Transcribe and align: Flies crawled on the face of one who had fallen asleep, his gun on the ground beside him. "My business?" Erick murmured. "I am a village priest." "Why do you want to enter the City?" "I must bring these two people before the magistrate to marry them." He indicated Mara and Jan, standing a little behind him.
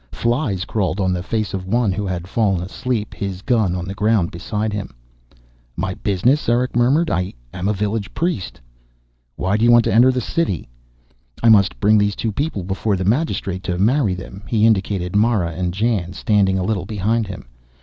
Flies 0.11 0.65
crawled 0.65 0.99
on 0.99 1.13
the 1.13 1.21
face 1.21 1.53
of 1.53 1.67
one 1.67 1.91
who 1.91 2.07
had 2.07 2.27
fallen 2.27 2.63
asleep, 2.63 3.13
his 3.13 3.43
gun 3.43 3.75
on 3.75 3.85
the 3.85 3.93
ground 3.93 4.31
beside 4.31 4.73
him. 4.73 4.89
"My 5.77 5.93
business?" 5.93 6.49
Erick 6.49 6.75
murmured. 6.75 7.11
"I 7.11 7.35
am 7.53 7.67
a 7.67 7.73
village 7.73 8.11
priest." 8.15 8.59
"Why 9.35 9.57
do 9.57 9.63
you 9.63 9.71
want 9.71 9.83
to 9.83 9.93
enter 9.93 10.11
the 10.11 10.19
City?" 10.19 10.67
"I 11.43 11.49
must 11.49 11.79
bring 11.79 11.99
these 11.99 12.15
two 12.15 12.31
people 12.31 12.63
before 12.63 12.95
the 12.97 13.05
magistrate 13.05 13.61
to 13.65 13.77
marry 13.77 14.15
them." 14.15 14.41
He 14.47 14.65
indicated 14.65 15.15
Mara 15.15 15.51
and 15.51 15.71
Jan, 15.71 16.13
standing 16.13 16.57
a 16.57 16.63
little 16.63 16.85
behind 16.87 17.27
him. 17.27 17.45